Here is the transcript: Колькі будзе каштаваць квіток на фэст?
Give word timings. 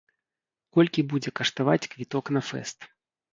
Колькі 0.77 1.03
будзе 1.11 1.33
каштаваць 1.41 1.89
квіток 1.93 2.33
на 2.39 2.45
фэст? 2.49 2.89